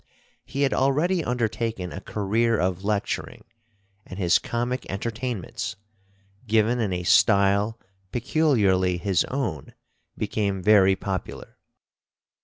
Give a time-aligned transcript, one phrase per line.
[0.43, 3.43] He had already undertaken a career of lecturing,
[4.03, 5.75] and his comic entertainments,
[6.47, 7.77] given in a style
[8.11, 9.75] peculiarly his own,
[10.17, 11.55] became very popular.